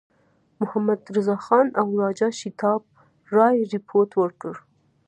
[0.59, 2.81] محمدرضاخان او راجا شیتاب
[3.33, 4.53] رای رپوټ ورکړ.